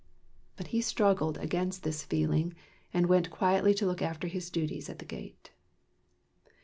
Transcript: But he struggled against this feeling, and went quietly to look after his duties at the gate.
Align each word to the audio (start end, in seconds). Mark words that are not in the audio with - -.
But 0.57 0.69
he 0.73 0.81
struggled 0.81 1.37
against 1.37 1.83
this 1.83 2.01
feeling, 2.01 2.55
and 2.91 3.05
went 3.05 3.29
quietly 3.29 3.75
to 3.75 3.85
look 3.85 4.01
after 4.01 4.27
his 4.27 4.49
duties 4.49 4.89
at 4.89 4.97
the 4.97 5.05
gate. 5.05 5.51